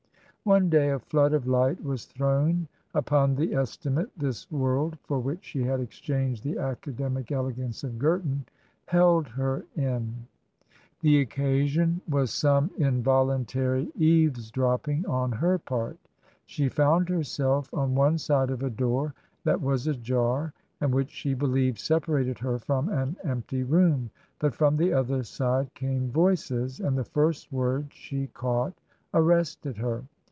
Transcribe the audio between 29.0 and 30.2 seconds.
arrested her.